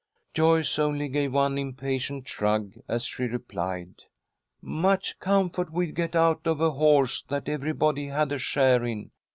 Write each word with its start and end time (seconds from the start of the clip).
Joyce 0.33 0.79
only 0.79 1.09
gave 1.09 1.35
an 1.35 1.59
impatient 1.59 2.27
shrug 2.27 2.73
as 2.87 3.05
she 3.05 3.25
replied: 3.25 4.05
"Much 4.59 5.19
comfort 5.19 5.71
we'd 5.71 5.93
get 5.93 6.15
out 6.15 6.47
of 6.47 6.59
a 6.59 6.71
horse 6.71 7.21
that 7.27 7.47
everybody 7.47 8.07
had 8.07 8.31
a 8.31 8.39
share 8.39 8.83
in. 8.83 9.11